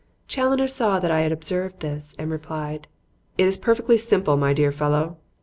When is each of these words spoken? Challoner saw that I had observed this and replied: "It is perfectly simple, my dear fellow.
Challoner 0.27 0.67
saw 0.67 0.99
that 0.99 1.11
I 1.11 1.21
had 1.21 1.31
observed 1.31 1.79
this 1.81 2.15
and 2.17 2.31
replied: 2.31 2.87
"It 3.37 3.45
is 3.45 3.55
perfectly 3.55 3.99
simple, 3.99 4.35
my 4.35 4.51
dear 4.51 4.71
fellow. 4.71 5.17